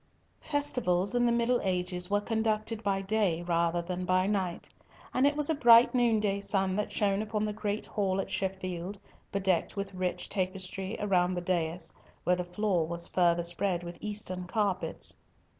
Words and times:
Festivals 0.41 1.13
in 1.13 1.27
the 1.27 1.31
middle 1.31 1.61
ages 1.63 2.09
were 2.09 2.19
conducted 2.19 2.81
by 2.81 3.03
day 3.03 3.43
rather 3.43 3.83
than 3.83 4.03
by 4.03 4.25
night, 4.25 4.67
and 5.13 5.27
it 5.27 5.37
was 5.37 5.47
a 5.47 5.53
bright 5.53 5.93
noonday 5.93 6.39
sun 6.41 6.75
that 6.75 6.91
shone 6.91 7.21
upon 7.21 7.45
the 7.45 7.53
great 7.53 7.85
hall 7.85 8.19
at 8.19 8.31
Sheffield, 8.31 8.97
bedecked 9.31 9.75
with 9.75 9.93
rich 9.93 10.27
tapestry 10.27 10.97
around 10.99 11.35
the 11.35 11.41
dais, 11.41 11.93
where 12.23 12.35
the 12.35 12.43
floor 12.43 12.87
was 12.87 13.07
further 13.07 13.43
spread 13.43 13.83
with 13.83 13.99
Eastern 14.01 14.45
carpets. 14.47 15.13